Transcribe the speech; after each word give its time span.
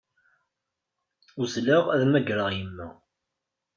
Uzzleɣ 1.41 1.85
ad 1.93 2.01
mmagreɣ 2.07 2.49
yemma. 2.57 2.87